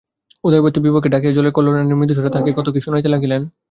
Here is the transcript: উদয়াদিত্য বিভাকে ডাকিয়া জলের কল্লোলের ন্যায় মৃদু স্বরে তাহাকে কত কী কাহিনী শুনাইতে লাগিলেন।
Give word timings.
উদয়াদিত্য 0.43 0.79
বিভাকে 0.85 1.07
ডাকিয়া 1.09 1.35
জলের 1.37 1.55
কল্লোলের 1.55 1.85
ন্যায় 1.85 1.99
মৃদু 1.99 2.13
স্বরে 2.13 2.33
তাহাকে 2.33 2.51
কত 2.51 2.67
কী 2.67 2.71
কাহিনী 2.71 2.85
শুনাইতে 2.85 3.09
লাগিলেন। 3.09 3.41